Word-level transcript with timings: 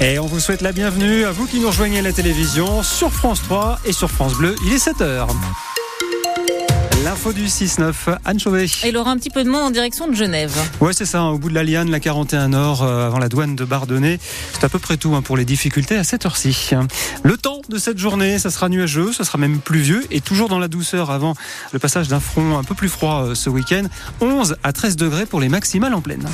Et 0.00 0.18
on 0.18 0.26
vous 0.26 0.40
souhaite 0.40 0.60
la 0.60 0.72
bienvenue 0.72 1.24
à 1.24 1.32
vous 1.32 1.46
qui 1.46 1.58
nous 1.58 1.68
rejoignez 1.68 2.00
à 2.00 2.02
la 2.02 2.12
télévision 2.12 2.82
sur 2.82 3.12
France 3.12 3.42
3 3.42 3.80
et 3.86 3.92
sur 3.92 4.10
France 4.10 4.34
Bleu. 4.34 4.54
Il 4.66 4.72
est 4.72 4.84
7h. 4.84 5.26
L'info 7.02 7.32
du 7.32 7.46
6-9, 7.46 8.18
Anne 8.24 8.38
Chauvet. 8.38 8.64
Et 8.64 8.88
il 8.88 8.96
aura 8.96 9.10
un 9.10 9.16
petit 9.16 9.30
peu 9.30 9.42
de 9.42 9.48
monde 9.48 9.62
en 9.62 9.70
direction 9.70 10.06
de 10.06 10.14
Genève. 10.14 10.52
Ouais, 10.80 10.92
c'est 10.92 11.06
ça, 11.06 11.20
hein, 11.20 11.30
au 11.30 11.38
bout 11.38 11.48
de 11.48 11.54
la 11.54 11.64
Liane, 11.64 11.90
la 11.90 12.00
41 12.00 12.48
Nord, 12.48 12.82
euh, 12.82 13.06
avant 13.06 13.18
la 13.18 13.28
douane 13.28 13.56
de 13.56 13.64
Bardonnay. 13.64 14.18
C'est 14.52 14.64
à 14.64 14.68
peu 14.68 14.78
près 14.78 14.98
tout 14.98 15.14
hein, 15.14 15.22
pour 15.22 15.36
les 15.36 15.46
difficultés 15.46 15.96
à 15.96 16.04
cette 16.04 16.26
heure-ci. 16.26 16.70
Le 17.22 17.36
temps 17.38 17.62
de 17.68 17.78
cette 17.78 17.98
journée, 17.98 18.38
ça 18.38 18.50
sera 18.50 18.68
nuageux, 18.68 19.12
ça 19.12 19.24
sera 19.24 19.38
même 19.38 19.60
pluvieux 19.60 20.04
et 20.10 20.20
toujours 20.20 20.48
dans 20.48 20.58
la 20.58 20.68
douceur 20.68 21.10
avant 21.10 21.34
le 21.72 21.78
passage 21.78 22.08
d'un 22.08 22.20
front 22.20 22.58
un 22.58 22.64
peu 22.64 22.74
plus 22.74 22.88
froid 22.88 23.22
euh, 23.22 23.34
ce 23.34 23.48
week-end. 23.48 23.84
11 24.20 24.56
à 24.62 24.72
13 24.72 24.96
degrés 24.96 25.26
pour 25.26 25.40
les 25.40 25.48
maximales 25.48 25.94
en 25.94 26.00
pleine. 26.00 26.26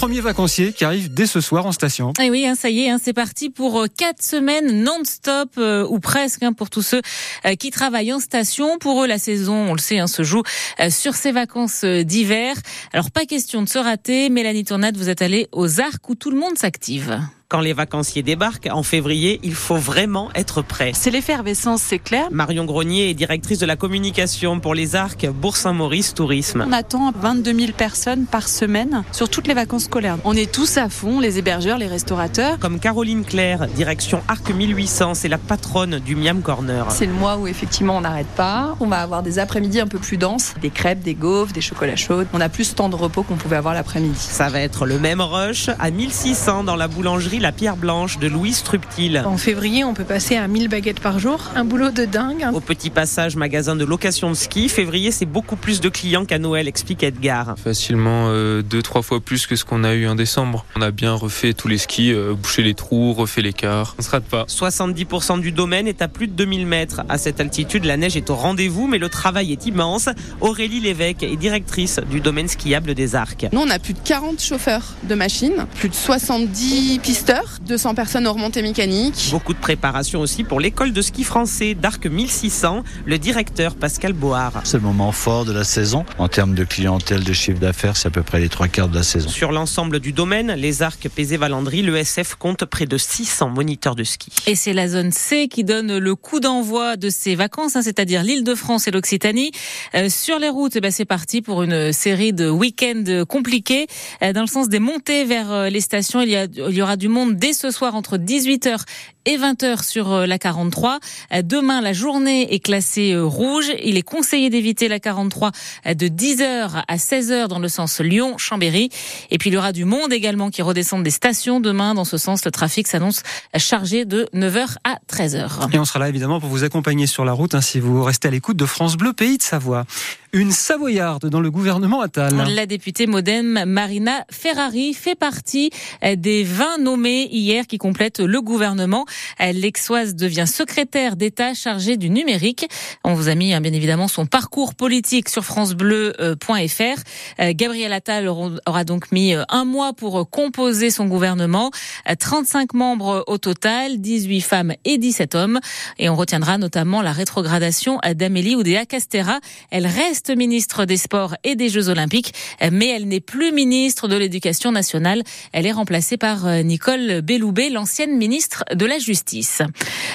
Premiers 0.00 0.22
vacanciers 0.22 0.72
qui 0.72 0.86
arrivent 0.86 1.12
dès 1.12 1.26
ce 1.26 1.42
soir 1.42 1.66
en 1.66 1.72
station. 1.72 2.14
Et 2.22 2.30
oui, 2.30 2.46
hein, 2.46 2.54
ça 2.54 2.70
y 2.70 2.84
est, 2.84 2.88
hein, 2.88 2.96
c'est 2.98 3.12
parti 3.12 3.50
pour 3.50 3.82
euh, 3.82 3.86
quatre 3.86 4.22
semaines 4.22 4.82
non-stop 4.82 5.50
euh, 5.58 5.86
ou 5.90 6.00
presque 6.00 6.42
hein, 6.42 6.54
pour 6.54 6.70
tous 6.70 6.80
ceux 6.80 7.02
euh, 7.44 7.54
qui 7.54 7.70
travaillent 7.70 8.14
en 8.14 8.18
station. 8.18 8.78
Pour 8.78 9.04
eux, 9.04 9.06
la 9.06 9.18
saison, 9.18 9.52
on 9.52 9.74
le 9.74 9.78
sait, 9.78 10.06
se 10.06 10.22
joue 10.22 10.42
sur 10.88 11.14
ces 11.14 11.32
vacances 11.32 11.84
d'hiver. 11.84 12.56
Alors 12.94 13.10
pas 13.10 13.26
question 13.26 13.60
de 13.60 13.68
se 13.68 13.78
rater. 13.78 14.30
Mélanie 14.30 14.64
Tournade, 14.64 14.96
vous 14.96 15.10
êtes 15.10 15.20
allée 15.20 15.48
aux 15.52 15.80
Arcs 15.80 16.08
où 16.08 16.14
tout 16.14 16.30
le 16.30 16.38
monde 16.38 16.56
s'active. 16.56 17.20
Quand 17.50 17.60
les 17.60 17.72
vacanciers 17.72 18.22
débarquent 18.22 18.68
en 18.70 18.84
février, 18.84 19.40
il 19.42 19.56
faut 19.56 19.74
vraiment 19.74 20.28
être 20.36 20.62
prêt. 20.62 20.92
C'est 20.94 21.10
l'effervescence, 21.10 21.82
c'est 21.82 21.98
clair. 21.98 22.28
Marion 22.30 22.64
Grenier 22.64 23.10
est 23.10 23.14
directrice 23.14 23.58
de 23.58 23.66
la 23.66 23.74
communication 23.74 24.60
pour 24.60 24.72
les 24.72 24.94
Arcs 24.94 25.28
Bourg-Saint-Maurice 25.28 26.14
Tourisme. 26.14 26.64
On 26.68 26.72
attend 26.72 27.10
22 27.10 27.52
000 27.52 27.72
personnes 27.72 28.26
par 28.26 28.46
semaine 28.46 29.02
sur 29.10 29.28
toutes 29.28 29.48
les 29.48 29.54
vacances 29.54 29.86
scolaires. 29.86 30.18
On 30.22 30.36
est 30.36 30.52
tous 30.52 30.76
à 30.76 30.88
fond, 30.88 31.18
les 31.18 31.38
hébergeurs, 31.38 31.76
les 31.76 31.88
restaurateurs. 31.88 32.56
Comme 32.60 32.78
Caroline 32.78 33.24
Claire, 33.24 33.66
direction 33.66 34.22
Arc 34.28 34.48
1800, 34.48 35.14
c'est 35.14 35.26
la 35.26 35.38
patronne 35.38 35.98
du 35.98 36.14
Miam 36.14 36.42
Corner. 36.42 36.86
C'est 36.90 37.06
le 37.06 37.14
mois 37.14 37.36
où 37.36 37.48
effectivement 37.48 37.96
on 37.96 38.02
n'arrête 38.02 38.28
pas. 38.36 38.76
On 38.78 38.86
va 38.86 38.98
avoir 39.00 39.24
des 39.24 39.40
après-midi 39.40 39.80
un 39.80 39.88
peu 39.88 39.98
plus 39.98 40.18
denses, 40.18 40.54
des 40.62 40.70
crêpes, 40.70 41.02
des 41.02 41.14
gaufres, 41.14 41.52
des 41.52 41.60
chocolats 41.60 41.96
chauds. 41.96 42.22
On 42.32 42.40
a 42.40 42.48
plus 42.48 42.70
de 42.70 42.74
temps 42.76 42.88
de 42.88 42.94
repos 42.94 43.24
qu'on 43.24 43.34
pouvait 43.34 43.56
avoir 43.56 43.74
l'après-midi. 43.74 44.20
Ça 44.20 44.48
va 44.50 44.60
être 44.60 44.86
le 44.86 45.00
même 45.00 45.20
rush 45.20 45.68
à 45.80 45.90
1600 45.90 46.62
dans 46.62 46.76
la 46.76 46.86
boulangerie 46.86 47.39
La 47.40 47.52
Pierre 47.52 47.78
Blanche 47.78 48.18
de 48.18 48.26
Louis 48.26 48.52
Struptil. 48.52 49.22
En 49.24 49.38
février, 49.38 49.82
on 49.82 49.94
peut 49.94 50.04
passer 50.04 50.36
à 50.36 50.46
1000 50.46 50.68
baguettes 50.68 51.00
par 51.00 51.18
jour. 51.18 51.40
Un 51.56 51.64
boulot 51.64 51.90
de 51.90 52.04
dingue. 52.04 52.46
Au 52.52 52.60
petit 52.60 52.90
passage 52.90 53.34
magasin 53.34 53.76
de 53.76 53.84
location 53.86 54.28
de 54.28 54.34
ski, 54.34 54.68
février 54.68 55.10
c'est 55.10 55.24
beaucoup 55.24 55.56
plus 55.56 55.80
de 55.80 55.88
clients 55.88 56.26
qu'à 56.26 56.38
Noël, 56.38 56.68
explique 56.68 57.02
Edgar. 57.02 57.54
Facilement 57.56 58.26
euh, 58.28 58.60
deux, 58.60 58.82
trois 58.82 59.00
fois 59.00 59.20
plus 59.20 59.46
que 59.46 59.56
ce 59.56 59.64
qu'on 59.64 59.84
a 59.84 59.94
eu 59.94 60.06
en 60.06 60.16
décembre. 60.16 60.66
On 60.76 60.82
a 60.82 60.90
bien 60.90 61.14
refait 61.14 61.54
tous 61.54 61.66
les 61.66 61.78
skis, 61.78 62.12
euh, 62.12 62.34
bouché 62.34 62.62
les 62.62 62.74
trous, 62.74 63.14
refait 63.14 63.40
l'écart. 63.40 63.94
On 63.98 64.02
se 64.02 64.10
rate 64.10 64.24
pas. 64.24 64.44
70% 64.46 65.40
du 65.40 65.50
domaine 65.50 65.88
est 65.88 66.02
à 66.02 66.08
plus 66.08 66.26
de 66.26 66.34
2000 66.34 66.66
mètres. 66.66 67.00
À 67.08 67.16
cette 67.16 67.40
altitude, 67.40 67.86
la 67.86 67.96
neige 67.96 68.18
est 68.18 68.28
au 68.28 68.34
rendez-vous, 68.34 68.86
mais 68.86 68.98
le 68.98 69.08
travail 69.08 69.50
est 69.50 69.64
immense. 69.64 70.10
Aurélie 70.42 70.80
Lévesque 70.80 71.22
est 71.22 71.36
directrice 71.36 72.00
du 72.10 72.20
domaine 72.20 72.48
skiable 72.48 72.94
des 72.94 73.14
Arcs. 73.14 73.46
Nous, 73.50 73.60
on 73.60 73.70
a 73.70 73.78
plus 73.78 73.94
de 73.94 74.00
40 74.04 74.42
chauffeurs 74.42 74.94
de 75.04 75.14
machines, 75.14 75.66
plus 75.78 75.88
de 75.88 75.94
70 75.94 77.00
pisteurs, 77.30 77.58
200 77.66 77.94
personnes 77.94 78.26
aux 78.26 78.32
remontées 78.32 78.62
mécaniques. 78.62 79.28
Beaucoup 79.30 79.54
de 79.54 79.58
préparation 79.58 80.20
aussi 80.20 80.42
pour 80.42 80.58
l'école 80.58 80.92
de 80.92 81.02
ski 81.02 81.22
français 81.22 81.74
d'Arc 81.74 82.06
1600, 82.06 82.82
le 83.06 83.18
directeur 83.18 83.76
Pascal 83.76 84.12
Board. 84.12 84.60
C'est 84.64 84.78
le 84.78 84.82
moment 84.82 85.12
fort 85.12 85.44
de 85.44 85.52
la 85.52 85.64
saison. 85.64 86.04
En 86.18 86.28
termes 86.28 86.54
de 86.54 86.64
clientèle, 86.64 87.22
de 87.22 87.32
chiffre 87.32 87.60
d'affaires, 87.60 87.96
c'est 87.96 88.08
à 88.08 88.10
peu 88.10 88.22
près 88.22 88.40
les 88.40 88.48
trois 88.48 88.66
quarts 88.68 88.88
de 88.88 88.96
la 88.96 89.02
saison. 89.02 89.28
Sur 89.28 89.52
l'ensemble 89.52 90.00
du 90.00 90.12
domaine, 90.12 90.52
les 90.52 90.82
Arcs 90.82 91.08
Pézé-Valandry, 91.08 91.82
le 91.82 91.96
SF 91.96 92.34
compte 92.34 92.64
près 92.64 92.86
de 92.86 92.96
600 92.96 93.50
moniteurs 93.50 93.94
de 93.94 94.04
ski. 94.04 94.32
Et 94.46 94.56
c'est 94.56 94.72
la 94.72 94.88
zone 94.88 95.12
C 95.12 95.46
qui 95.48 95.62
donne 95.62 95.98
le 95.98 96.14
coup 96.16 96.40
d'envoi 96.40 96.96
de 96.96 97.10
ces 97.10 97.36
vacances, 97.36 97.76
hein, 97.76 97.82
c'est-à-dire 97.82 98.24
l'île 98.24 98.44
de 98.44 98.54
France 98.54 98.88
et 98.88 98.90
l'Occitanie. 98.90 99.52
Euh, 99.94 100.08
sur 100.08 100.38
les 100.38 100.48
routes, 100.48 100.76
eh 100.76 100.80
ben, 100.80 100.90
c'est 100.90 101.04
parti 101.04 101.42
pour 101.42 101.62
une 101.62 101.92
série 101.92 102.32
de 102.32 102.48
week-ends 102.48 103.24
compliqués. 103.28 103.86
Euh, 104.22 104.32
dans 104.32 104.42
le 104.42 104.48
sens 104.48 104.68
des 104.68 104.80
montées 104.80 105.24
vers 105.24 105.52
euh, 105.52 105.68
les 105.68 105.80
stations, 105.80 106.20
il 106.20 106.30
y, 106.30 106.36
a, 106.36 106.44
il 106.44 106.74
y 106.74 106.82
aura 106.82 106.96
du 106.96 107.08
monde 107.08 107.19
dès 107.26 107.52
ce 107.52 107.70
soir 107.70 107.94
entre 107.94 108.16
18h 108.16 108.84
et 109.26 109.36
20h 109.36 109.84
sur 109.84 110.12
euh, 110.12 110.26
la 110.26 110.38
43. 110.38 110.98
Euh, 111.32 111.42
Demain, 111.42 111.80
la 111.80 111.92
journée 111.92 112.54
est 112.54 112.60
classée 112.60 113.12
euh, 113.12 113.24
rouge. 113.24 113.70
Il 113.84 113.96
est 113.96 114.02
conseillé 114.02 114.50
d'éviter 114.50 114.88
la 114.88 115.00
43 115.00 115.50
de 115.86 116.06
10h 116.08 116.82
à 116.86 116.96
16h 116.96 117.48
dans 117.48 117.58
le 117.58 117.68
sens 117.68 118.00
Lyon-Chambéry. 118.00 118.90
Et 119.30 119.38
puis 119.38 119.50
il 119.50 119.54
y 119.54 119.56
aura 119.56 119.72
du 119.72 119.84
monde 119.84 120.12
également 120.12 120.50
qui 120.50 120.62
redescend 120.62 121.02
des 121.02 121.10
stations 121.10 121.60
demain. 121.60 121.94
Dans 121.94 122.04
ce 122.04 122.16
sens, 122.16 122.44
le 122.44 122.50
trafic 122.50 122.86
s'annonce 122.86 123.22
chargé 123.56 124.04
de 124.04 124.28
9h 124.34 124.76
à 124.84 124.98
13h. 125.12 125.74
Et 125.74 125.78
on 125.78 125.84
sera 125.84 125.98
là 125.98 126.08
évidemment 126.08 126.40
pour 126.40 126.48
vous 126.48 126.64
accompagner 126.64 127.06
sur 127.06 127.24
la 127.24 127.32
route 127.32 127.54
hein, 127.54 127.60
si 127.60 127.80
vous 127.80 128.02
restez 128.02 128.28
à 128.28 128.30
l'écoute 128.30 128.56
de 128.56 128.66
France 128.66 128.96
Bleu, 128.96 129.12
pays 129.12 129.38
de 129.38 129.42
Savoie. 129.42 129.84
Une 130.32 130.52
Savoyarde 130.52 131.26
dans 131.28 131.40
le 131.40 131.50
gouvernement 131.50 132.00
Attal. 132.00 132.36
La 132.54 132.66
députée 132.66 133.08
modem 133.08 133.64
Marina 133.66 134.24
Ferrari 134.30 134.94
fait 134.94 135.16
partie 135.16 135.70
des 136.02 136.44
20 136.44 136.78
nommés 136.78 137.28
hier 137.32 137.66
qui 137.66 137.78
complètent 137.78 138.20
le 138.20 138.40
gouvernement. 138.40 139.06
L'Exoise 139.40 140.14
devient 140.14 140.46
secrétaire 140.46 141.16
d'État 141.16 141.54
chargée 141.54 141.96
du 141.96 142.10
numérique. 142.10 142.66
On 143.04 143.14
vous 143.14 143.28
a 143.28 143.34
mis 143.34 143.54
hein, 143.54 143.60
bien 143.60 143.72
évidemment 143.72 144.08
son 144.08 144.26
parcours 144.26 144.74
politique 144.74 145.28
sur 145.28 145.44
francebleu.fr. 145.44 147.52
Gabriel 147.52 147.92
Attal 147.92 148.28
aura 148.28 148.84
donc 148.84 149.12
mis 149.12 149.34
un 149.48 149.64
mois 149.64 149.92
pour 149.92 150.28
composer 150.30 150.90
son 150.90 151.06
gouvernement. 151.06 151.70
35 152.18 152.74
membres 152.74 153.24
au 153.26 153.38
total, 153.38 154.00
18 154.00 154.40
femmes 154.40 154.72
et 154.84 154.98
17 154.98 155.34
hommes. 155.34 155.60
Et 155.98 156.08
on 156.08 156.16
retiendra 156.16 156.58
notamment 156.58 157.02
la 157.02 157.12
rétrogradation 157.12 157.98
d'Amélie 158.14 158.56
Oudéa 158.56 158.86
Castera. 158.86 159.40
Elle 159.70 159.86
reste 159.86 160.34
ministre 160.36 160.84
des 160.84 160.96
Sports 160.96 161.34
et 161.44 161.56
des 161.56 161.68
Jeux 161.68 161.88
Olympiques, 161.88 162.34
mais 162.70 162.88
elle 162.88 163.08
n'est 163.08 163.20
plus 163.20 163.52
ministre 163.52 164.08
de 164.08 164.16
l'Éducation 164.16 164.72
nationale. 164.72 165.22
Elle 165.52 165.66
est 165.66 165.72
remplacée 165.72 166.16
par 166.16 166.46
Nicole 166.62 167.22
Belloubet, 167.22 167.70
l'ancienne 167.70 168.16
ministre 168.16 168.64
de 168.74 168.86
la 168.86 168.98
Justice. 169.00 169.62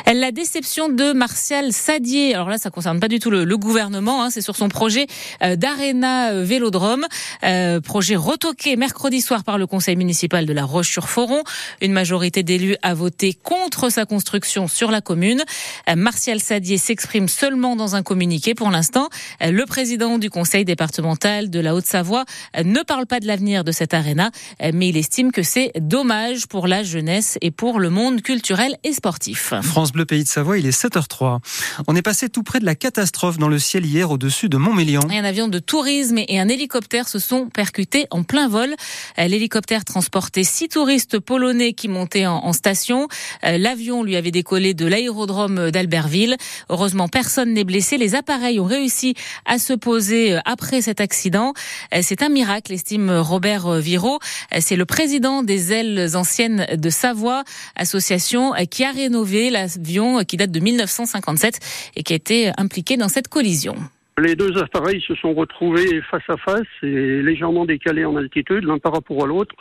La 0.05 0.31
déception 0.31 0.89
de 0.89 1.13
Martial 1.13 1.73
Sadier, 1.73 2.35
alors 2.35 2.49
là 2.49 2.57
ça 2.57 2.69
concerne 2.69 2.99
pas 2.99 3.07
du 3.07 3.19
tout 3.19 3.29
le, 3.29 3.57
gouvernement, 3.57 4.23
hein, 4.23 4.29
c'est 4.29 4.41
sur 4.41 4.55
son 4.55 4.69
projet 4.69 5.07
euh, 5.41 5.55
d'Arena 5.55 6.43
Vélodrome, 6.43 7.05
euh, 7.43 7.81
projet 7.81 8.15
retoqué 8.15 8.75
mercredi 8.75 9.21
soir 9.21 9.43
par 9.43 9.57
le 9.57 9.67
conseil 9.67 9.95
municipal 9.95 10.45
de 10.45 10.53
la 10.53 10.63
Roche-sur-Foron. 10.63 11.43
Une 11.81 11.91
majorité 11.91 12.43
d'élus 12.43 12.75
a 12.81 12.93
voté 12.93 13.33
contre 13.33 13.89
sa 13.89 14.05
construction 14.05 14.67
sur 14.67 14.91
la 14.91 15.01
commune. 15.01 15.43
Euh, 15.89 15.95
Martial 15.95 16.39
Sadier 16.39 16.77
s'exprime 16.77 17.27
seulement 17.27 17.75
dans 17.75 17.95
un 17.95 18.03
communiqué 18.03 18.53
pour 18.53 18.71
l'instant. 18.71 19.09
Le 19.41 19.65
président 19.65 20.17
du 20.17 20.29
conseil 20.29 20.65
départemental 20.65 21.49
de 21.49 21.59
la 21.59 21.75
Haute-Savoie 21.75 22.25
ne 22.63 22.81
parle 22.83 23.05
pas 23.05 23.19
de 23.19 23.27
l'avenir 23.27 23.63
de 23.63 23.71
cette 23.71 23.93
Arena, 23.93 24.31
mais 24.73 24.89
il 24.89 24.97
estime 24.97 25.31
que 25.31 25.43
c'est 25.43 25.71
dommage 25.79 26.47
pour 26.47 26.67
la 26.67 26.83
jeunesse 26.83 27.37
et 27.41 27.51
pour 27.51 27.79
le 27.79 27.89
monde 27.89 28.21
culturel 28.21 28.74
et 28.83 28.93
sportif. 28.93 29.53
France 29.61 29.91
Bleu 29.91 30.05
Pays 30.05 30.23
de 30.23 30.27
Savoie, 30.27 30.57
il 30.57 30.65
est 30.65 30.77
7h03. 30.77 31.39
On 31.87 31.95
est 31.95 32.01
passé 32.01 32.29
tout 32.29 32.43
près 32.43 32.59
de 32.59 32.65
la 32.65 32.75
catastrophe 32.75 33.37
dans 33.37 33.47
le 33.47 33.59
ciel 33.59 33.85
hier 33.85 34.11
au-dessus 34.11 34.49
de 34.49 34.57
Montmélian. 34.57 35.01
Un 35.09 35.23
avion 35.23 35.47
de 35.47 35.59
tourisme 35.59 36.19
et 36.27 36.39
un 36.39 36.47
hélicoptère 36.47 37.07
se 37.07 37.19
sont 37.19 37.47
percutés 37.49 38.07
en 38.11 38.23
plein 38.23 38.47
vol. 38.47 38.75
L'hélicoptère 39.17 39.85
transportait 39.85 40.43
six 40.43 40.69
touristes 40.69 41.19
polonais 41.19 41.73
qui 41.73 41.87
montaient 41.87 42.25
en, 42.25 42.37
en 42.37 42.53
station. 42.53 43.07
L'avion 43.43 44.03
lui 44.03 44.15
avait 44.15 44.31
décollé 44.31 44.73
de 44.73 44.85
l'aérodrome 44.85 45.71
d'Albertville. 45.71 46.37
Heureusement, 46.69 47.07
personne 47.07 47.53
n'est 47.53 47.63
blessé. 47.63 47.97
Les 47.97 48.15
appareils 48.15 48.59
ont 48.59 48.65
réussi 48.65 49.15
à 49.45 49.59
se 49.59 49.73
poser 49.73 50.39
après 50.45 50.81
cet 50.81 51.01
accident. 51.01 51.53
C'est 52.01 52.21
un 52.21 52.29
miracle, 52.29 52.73
estime 52.73 53.09
Robert 53.11 53.69
Viro. 53.79 54.19
C'est 54.59 54.75
le 54.75 54.85
président 54.85 55.43
des 55.43 55.71
ailes 55.71 56.15
anciennes 56.15 56.67
de 56.73 56.89
Savoie, 56.89 57.43
association 57.75 58.53
qui 58.67 58.83
a 58.83 58.91
rénové 58.91 59.49
l'avion 59.49 60.23
qui 60.23 60.37
date 60.37 60.51
de 60.51 60.59
1957 60.59 61.91
et 61.95 62.03
qui 62.03 62.13
a 62.13 62.15
été 62.15 62.51
impliqué 62.57 62.97
dans 62.97 63.09
cette 63.09 63.27
collision. 63.27 63.75
Les 64.17 64.35
deux 64.35 64.57
appareils 64.57 65.01
se 65.01 65.13
sont 65.15 65.33
retrouvés 65.33 66.01
face 66.09 66.23
à 66.29 66.37
face 66.37 66.67
et 66.81 67.21
légèrement 67.21 67.65
décalés 67.65 68.05
en 68.05 68.15
altitude, 68.15 68.63
l'un 68.63 68.77
par 68.77 68.93
rapport 68.93 69.23
à 69.23 69.27
l'autre. 69.27 69.53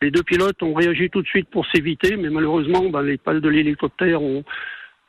Les 0.00 0.10
deux 0.10 0.22
pilotes 0.22 0.62
ont 0.62 0.74
réagi 0.74 1.10
tout 1.10 1.22
de 1.22 1.26
suite 1.26 1.48
pour 1.48 1.66
s'éviter, 1.66 2.16
mais 2.16 2.30
malheureusement, 2.30 2.88
ben, 2.88 3.02
les 3.02 3.16
pales 3.16 3.40
de 3.40 3.48
l'hélicoptère 3.48 4.22
ont, 4.22 4.44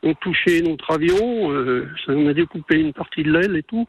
ont, 0.02 0.14
touché 0.14 0.62
notre 0.62 0.90
avion. 0.92 1.52
Euh, 1.52 1.86
ça 2.04 2.12
en 2.12 2.26
a 2.26 2.32
découpé 2.32 2.80
une 2.80 2.92
partie 2.92 3.22
de 3.22 3.30
l'aile 3.30 3.56
et 3.56 3.62
tout. 3.62 3.86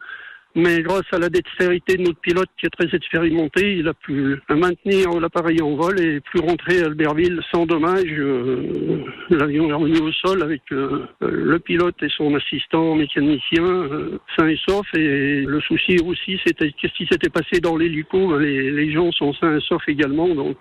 Mais 0.56 0.82
grâce 0.82 1.06
à 1.12 1.20
la 1.20 1.30
dextérité 1.30 1.96
de 1.96 2.04
notre 2.04 2.20
pilote 2.20 2.50
qui 2.60 2.66
est 2.66 2.70
très 2.70 2.96
expérimenté, 2.96 3.78
il 3.78 3.88
a 3.88 3.94
pu 3.94 4.36
maintenir 4.50 5.20
l'appareil 5.20 5.62
en 5.62 5.76
vol 5.76 6.00
et 6.02 6.20
plus 6.22 6.40
rentrer 6.40 6.82
à 6.82 6.86
Albertville 6.88 7.40
sans 7.52 7.68
dommage. 7.68 8.06
Euh, 8.08 9.06
L'avion 9.30 9.70
est 9.70 9.74
revenu 9.74 10.00
au 10.00 10.12
sol 10.12 10.42
avec 10.42 10.62
euh, 10.72 11.06
le 11.22 11.60
pilote 11.60 11.96
et 12.02 12.10
son 12.18 12.34
assistant 12.34 12.96
mécanicien 12.96 13.64
euh, 13.64 14.20
sains 14.36 14.48
et 14.48 14.60
saufs. 14.68 14.92
Et 14.96 15.42
le 15.42 15.62
souci 15.62 15.98
aussi, 16.04 16.40
c'était 16.44 16.72
qu'est-ce 16.72 16.94
qui 16.94 17.06
s'était 17.06 17.30
passé 17.30 17.60
dans 17.62 17.78
l'hélico? 17.78 18.38
Les, 18.40 18.72
les 18.72 18.92
gens 18.92 19.12
sont 19.12 19.34
sains 19.34 19.56
et 19.56 19.62
saufs 19.62 19.88
également, 19.88 20.30
donc 20.30 20.58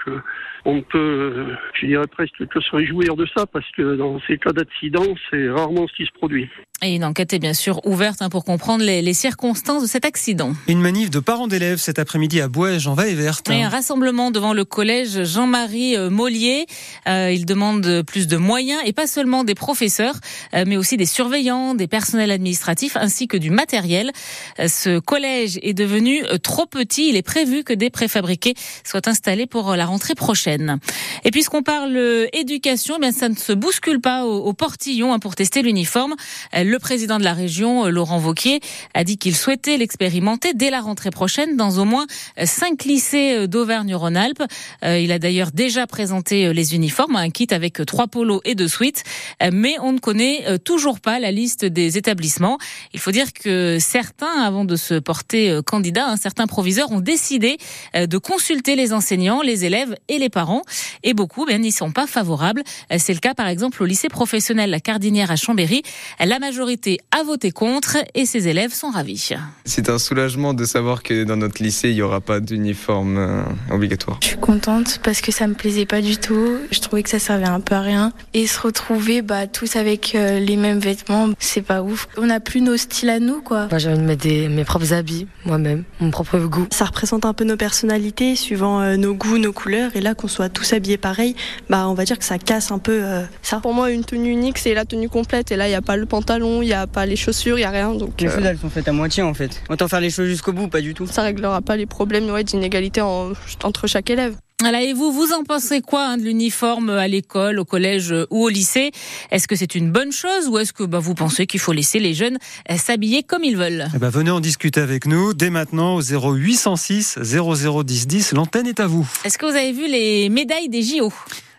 on 0.64 0.82
peut, 0.82 1.46
je 1.80 1.86
dirais 1.86 2.06
presque 2.06 2.46
que 2.46 2.60
se 2.60 2.76
réjouir 2.76 3.16
de 3.16 3.26
ça 3.34 3.46
parce 3.46 3.68
que 3.72 3.96
dans 3.96 4.20
ces 4.26 4.36
cas 4.36 4.52
d'accident, 4.52 5.14
c'est 5.30 5.48
rarement 5.48 5.86
ce 5.88 5.94
qui 5.94 6.04
se 6.04 6.12
produit. 6.12 6.48
Et 6.82 6.94
une 6.94 7.04
enquête 7.04 7.32
est 7.32 7.40
bien 7.40 7.54
sûr 7.54 7.84
ouverte 7.84 8.22
hein, 8.22 8.28
pour 8.28 8.44
comprendre 8.44 8.84
les, 8.84 9.12
circonstances 9.12 9.77
de 9.82 9.86
cet 9.86 10.04
accident. 10.04 10.52
Une 10.66 10.80
manif 10.80 11.10
de 11.10 11.20
parents 11.20 11.48
d'élèves 11.48 11.78
cet 11.78 11.98
après-midi 11.98 12.40
à 12.40 12.48
Bouège 12.48 12.86
en 12.86 12.94
Va-et-Verte. 12.94 13.48
Et 13.50 13.62
un 13.62 13.68
rassemblement 13.68 14.30
devant 14.30 14.52
le 14.52 14.64
collège 14.64 15.24
Jean-Marie 15.24 15.96
euh, 15.96 16.10
Mollier. 16.10 16.66
Euh, 17.06 17.30
il 17.32 17.46
demande 17.46 18.02
plus 18.06 18.26
de 18.26 18.36
moyens 18.36 18.80
et 18.84 18.92
pas 18.92 19.06
seulement 19.06 19.44
des 19.44 19.54
professeurs, 19.54 20.14
euh, 20.54 20.64
mais 20.66 20.76
aussi 20.76 20.96
des 20.96 21.06
surveillants, 21.06 21.74
des 21.74 21.86
personnels 21.86 22.30
administratifs 22.30 22.96
ainsi 22.96 23.28
que 23.28 23.36
du 23.36 23.50
matériel. 23.50 24.10
Euh, 24.58 24.68
ce 24.68 24.98
collège 24.98 25.58
est 25.62 25.74
devenu 25.74 26.24
euh, 26.24 26.38
trop 26.38 26.66
petit. 26.66 27.08
Il 27.10 27.16
est 27.16 27.22
prévu 27.22 27.64
que 27.64 27.72
des 27.72 27.90
préfabriqués 27.90 28.54
soient 28.84 29.08
installés 29.08 29.46
pour 29.46 29.76
la 29.76 29.86
rentrée 29.86 30.14
prochaine. 30.14 30.78
Et 31.24 31.30
puisqu'on 31.30 31.62
parle 31.62 31.98
éducation, 32.32 32.94
eh 32.98 33.00
bien 33.00 33.12
ça 33.12 33.28
ne 33.28 33.36
se 33.36 33.52
bouscule 33.52 34.00
pas 34.00 34.24
au, 34.24 34.44
au 34.44 34.52
portillon 34.52 35.12
hein, 35.12 35.18
pour 35.18 35.34
tester 35.34 35.62
l'uniforme. 35.62 36.14
Le 36.54 36.78
président 36.78 37.18
de 37.18 37.24
la 37.24 37.34
région, 37.34 37.86
Laurent 37.86 38.18
Vauquier, 38.18 38.60
a 38.94 39.04
dit 39.04 39.18
qu'il 39.18 39.36
souhaitait 39.36 39.67
l'expérimenter 39.76 40.54
dès 40.54 40.70
la 40.70 40.80
rentrée 40.80 41.10
prochaine 41.10 41.56
dans 41.56 41.78
au 41.78 41.84
moins 41.84 42.06
cinq 42.44 42.84
lycées 42.84 43.46
d'Auvergne-Rhône-Alpes. 43.48 44.42
Il 44.82 45.12
a 45.12 45.18
d'ailleurs 45.18 45.50
déjà 45.52 45.86
présenté 45.86 46.52
les 46.52 46.74
uniformes, 46.74 47.16
un 47.16 47.30
kit 47.30 47.48
avec 47.50 47.84
trois 47.86 48.06
polos 48.06 48.40
et 48.44 48.54
deux 48.54 48.68
suites, 48.68 49.04
mais 49.52 49.76
on 49.80 49.92
ne 49.92 49.98
connaît 49.98 50.58
toujours 50.60 51.00
pas 51.00 51.18
la 51.18 51.30
liste 51.30 51.64
des 51.64 51.98
établissements. 51.98 52.58
Il 52.92 53.00
faut 53.00 53.10
dire 53.10 53.32
que 53.32 53.78
certains, 53.80 54.42
avant 54.42 54.64
de 54.64 54.76
se 54.76 54.94
porter 54.94 55.60
candidat, 55.66 56.08
hein, 56.08 56.16
certains 56.16 56.46
proviseurs 56.46 56.90
ont 56.90 57.00
décidé 57.00 57.58
de 57.94 58.18
consulter 58.18 58.76
les 58.76 58.92
enseignants, 58.92 59.42
les 59.42 59.64
élèves 59.64 59.96
et 60.08 60.18
les 60.18 60.30
parents, 60.30 60.62
et 61.02 61.14
beaucoup 61.14 61.44
ben, 61.44 61.60
n'y 61.60 61.72
sont 61.72 61.90
pas 61.90 62.06
favorables. 62.06 62.62
C'est 62.96 63.14
le 63.14 63.20
cas 63.20 63.34
par 63.34 63.48
exemple 63.48 63.82
au 63.82 63.86
lycée 63.86 64.08
professionnel 64.08 64.70
La 64.70 64.80
Cardinière 64.80 65.30
à 65.30 65.36
Chambéry. 65.36 65.82
La 66.20 66.38
majorité 66.38 66.98
a 67.10 67.22
voté 67.22 67.50
contre 67.50 67.96
et 68.14 68.26
ses 68.26 68.48
élèves 68.48 68.72
sont 68.72 68.90
ravis. 68.90 69.30
C'est 69.68 69.90
un 69.90 69.98
soulagement 69.98 70.54
de 70.54 70.64
savoir 70.64 71.02
que 71.02 71.24
dans 71.24 71.36
notre 71.36 71.62
lycée, 71.62 71.90
il 71.90 71.94
n'y 71.96 72.02
aura 72.02 72.22
pas 72.22 72.40
d'uniforme 72.40 73.18
euh, 73.18 73.42
obligatoire. 73.70 74.18
Je 74.22 74.28
suis 74.28 74.38
contente 74.38 74.98
parce 75.02 75.20
que 75.20 75.30
ça 75.30 75.46
me 75.46 75.52
plaisait 75.52 75.84
pas 75.84 76.00
du 76.00 76.16
tout. 76.16 76.56
Je 76.70 76.80
trouvais 76.80 77.02
que 77.02 77.10
ça 77.10 77.18
servait 77.18 77.44
un 77.44 77.60
peu 77.60 77.74
à 77.74 77.82
rien. 77.82 78.12
Et 78.32 78.46
se 78.46 78.58
retrouver 78.58 79.20
bah, 79.20 79.46
tous 79.46 79.76
avec 79.76 80.14
euh, 80.14 80.40
les 80.40 80.56
mêmes 80.56 80.78
vêtements, 80.78 81.28
c'est 81.38 81.60
pas 81.60 81.82
ouf. 81.82 82.08
On 82.16 82.26
n'a 82.26 82.40
plus 82.40 82.62
nos 82.62 82.78
styles 82.78 83.10
à 83.10 83.20
nous, 83.20 83.42
quoi. 83.42 83.66
Moi, 83.68 83.76
j'ai 83.76 83.90
envie 83.90 83.98
de 83.98 84.04
mettre 84.04 84.22
des, 84.22 84.48
mes 84.48 84.64
propres 84.64 84.94
habits, 84.94 85.26
moi-même, 85.44 85.84
mon 86.00 86.10
propre 86.10 86.38
goût. 86.38 86.66
Ça 86.72 86.86
représente 86.86 87.26
un 87.26 87.34
peu 87.34 87.44
nos 87.44 87.58
personnalités, 87.58 88.36
suivant 88.36 88.80
euh, 88.80 88.96
nos 88.96 89.12
goûts, 89.12 89.36
nos 89.36 89.52
couleurs. 89.52 89.90
Et 89.94 90.00
là, 90.00 90.14
qu'on 90.14 90.28
soit 90.28 90.48
tous 90.48 90.72
habillés 90.72 90.96
pareil, 90.96 91.36
bah, 91.68 91.88
on 91.88 91.94
va 91.94 92.06
dire 92.06 92.18
que 92.18 92.24
ça 92.24 92.38
casse 92.38 92.70
un 92.70 92.78
peu 92.78 93.00
euh, 93.04 93.22
ça. 93.42 93.60
Pour 93.60 93.74
moi, 93.74 93.90
une 93.90 94.04
tenue 94.04 94.30
unique, 94.30 94.56
c'est 94.56 94.72
la 94.72 94.86
tenue 94.86 95.10
complète. 95.10 95.52
Et 95.52 95.56
là, 95.56 95.66
il 95.66 95.70
n'y 95.70 95.76
a 95.76 95.82
pas 95.82 95.98
le 95.98 96.06
pantalon, 96.06 96.62
il 96.62 96.66
n'y 96.66 96.72
a 96.72 96.86
pas 96.86 97.04
les 97.04 97.16
chaussures, 97.16 97.58
il 97.58 97.60
n'y 97.60 97.66
a 97.66 97.70
rien. 97.70 97.92
Donc, 97.92 98.18
les 98.18 98.28
choses, 98.28 98.44
elles 98.44 98.56
sont 98.56 98.70
faites 98.70 98.88
à 98.88 98.92
moitié, 98.92 99.22
en 99.22 99.34
fait. 99.34 99.57
Autant 99.68 99.88
faire 99.88 100.00
les 100.00 100.10
choses 100.10 100.28
jusqu'au 100.28 100.52
bout, 100.52 100.68
pas 100.68 100.80
du 100.80 100.94
tout. 100.94 101.06
Ça 101.06 101.22
réglera 101.22 101.60
pas 101.60 101.76
les 101.76 101.86
problèmes 101.86 102.30
ouais, 102.30 102.44
d'inégalité 102.44 103.00
en, 103.00 103.32
entre 103.62 103.86
chaque 103.86 104.10
élève. 104.10 104.36
Voilà, 104.60 104.82
et 104.82 104.92
vous, 104.92 105.12
vous 105.12 105.32
en 105.32 105.44
pensez 105.44 105.80
quoi 105.80 106.04
hein, 106.04 106.16
de 106.16 106.24
l'uniforme 106.24 106.90
à 106.90 107.06
l'école, 107.06 107.60
au 107.60 107.64
collège 107.64 108.12
ou 108.30 108.44
au 108.44 108.48
lycée? 108.48 108.90
Est-ce 109.30 109.46
que 109.46 109.54
c'est 109.54 109.76
une 109.76 109.92
bonne 109.92 110.10
chose 110.10 110.48
ou 110.48 110.58
est-ce 110.58 110.72
que 110.72 110.82
bah, 110.82 110.98
vous 110.98 111.14
pensez 111.14 111.46
qu'il 111.46 111.60
faut 111.60 111.72
laisser 111.72 112.00
les 112.00 112.12
jeunes 112.12 112.38
s'habiller 112.76 113.22
comme 113.22 113.44
ils 113.44 113.56
veulent? 113.56 113.86
Eh 113.94 113.98
ben, 113.98 114.08
Venez 114.08 114.32
en 114.32 114.40
discuter 114.40 114.80
avec 114.80 115.06
nous 115.06 115.32
dès 115.32 115.50
maintenant 115.50 115.94
au 115.94 116.02
0806 116.02 117.18
0010 117.22 118.06
10. 118.08 118.32
L'antenne 118.32 118.66
est 118.66 118.80
à 118.80 118.88
vous. 118.88 119.08
Est-ce 119.24 119.38
que 119.38 119.46
vous 119.46 119.56
avez 119.56 119.72
vu 119.72 119.86
les 119.86 120.28
médailles 120.28 120.68
des 120.68 120.82
JO 120.82 121.12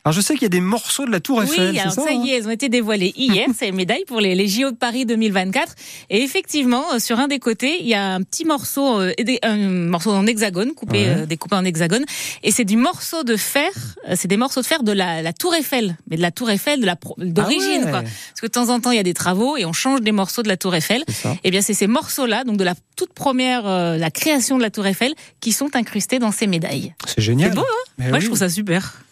alors 0.10 0.16
je 0.16 0.26
sais 0.26 0.34
qu'il 0.34 0.42
y 0.42 0.46
a 0.48 0.50
des 0.50 0.60
morceaux 0.60 1.06
de 1.06 1.12
la 1.12 1.20
Tour 1.20 1.44
Eiffel. 1.44 1.70
Oui, 1.70 1.80
alors 1.80 1.94
ça, 1.94 2.02
ça 2.02 2.12
y 2.12 2.16
hein 2.16 2.24
est, 2.26 2.38
elles 2.38 2.48
ont 2.48 2.52
été 2.52 2.68
dévoilées 2.68 3.14
hier, 3.16 3.48
ces 3.56 3.72
médailles 3.72 4.06
pour 4.08 4.20
les, 4.20 4.34
les, 4.34 4.48
JO 4.48 4.72
de 4.72 4.76
Paris 4.76 5.06
2024. 5.06 5.76
Et 6.10 6.24
effectivement, 6.24 6.84
sur 6.98 7.20
un 7.20 7.28
des 7.28 7.38
côtés, 7.38 7.78
il 7.80 7.88
y 7.88 7.94
a 7.94 8.16
un 8.16 8.24
petit 8.24 8.44
morceau, 8.44 9.00
euh, 9.00 9.14
un 9.44 9.58
morceau 9.58 10.12
en 10.12 10.26
hexagone, 10.26 10.74
coupé, 10.74 11.04
ouais. 11.04 11.10
euh, 11.10 11.26
découpé 11.28 11.58
en 11.58 11.64
hexagone. 11.64 12.06
Et 12.42 12.50
c'est 12.50 12.66
du 12.66 12.76
morceau 12.76 13.24
de 13.24 13.38
fer, 13.38 13.70
c'est 14.16 14.28
des 14.28 14.38
morceaux 14.38 14.62
de 14.62 14.66
fer 14.66 14.82
de 14.82 14.92
la, 14.92 15.22
la, 15.22 15.32
Tour 15.32 15.54
Eiffel, 15.54 15.96
mais 16.10 16.18
de 16.18 16.24
la 16.24 16.32
Tour 16.32 16.50
Eiffel 16.50 16.82
de 16.82 16.88
la 16.88 16.96
d'origine, 17.18 17.82
ah 17.84 17.86
ouais. 17.86 17.92
quoi. 17.92 18.02
Parce 18.02 18.42
que 18.42 18.48
de 18.48 18.52
temps 18.52 18.70
en 18.70 18.80
temps, 18.80 18.90
il 18.90 18.98
y 18.98 19.00
a 19.00 19.04
des 19.04 19.14
travaux 19.14 19.58
et 19.58 19.66
on 19.66 19.74
change 19.74 20.02
des 20.02 20.12
morceaux 20.12 20.42
de 20.42 20.48
la 20.48 20.58
Tour 20.58 20.74
Eiffel. 20.74 21.04
Et 21.08 21.38
eh 21.44 21.52
bien, 21.52 21.62
c'est 21.62 21.76
ces 21.76 21.88
morceaux-là, 21.88 22.46
donc 22.46 22.58
de 22.58 22.64
la 22.64 22.74
toute 22.96 23.14
première, 23.14 23.68
euh, 23.68 23.98
la 23.98 24.10
création 24.10 24.58
de 24.58 24.64
la 24.64 24.72
Tour 24.72 24.88
Eiffel, 24.88 25.14
qui 25.40 25.52
sont 25.52 25.76
incrustés 25.76 26.18
dans 26.18 26.32
ces 26.32 26.48
médailles. 26.48 26.96
C'est 27.06 27.22
génial. 27.22 27.52
C'est 27.52 27.56
beau, 27.56 27.62
hein? 27.62 27.92
Mais 28.00 28.10
Moi, 28.10 28.18
oui. 28.18 28.22
je 28.22 28.26
trouve 28.26 28.40
ça 28.40 28.50
super. 28.50 29.04